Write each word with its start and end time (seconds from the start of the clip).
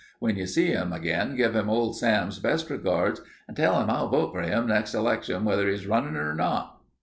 When 0.17 0.35
you 0.35 0.47
see 0.47 0.71
him 0.71 0.91
again 0.93 1.35
give 1.35 1.55
him 1.55 1.69
old 1.69 1.95
Sam's 1.95 2.39
best 2.39 2.71
regards 2.71 3.21
and 3.47 3.55
tell 3.55 3.79
him 3.79 3.91
I'll 3.91 4.09
vote 4.09 4.31
for 4.33 4.41
him 4.41 4.65
next 4.65 4.95
election 4.95 5.45
whether 5.45 5.69
he's 5.69 5.85
runnin' 5.85 6.15
or 6.15 6.33
not." 6.33 6.81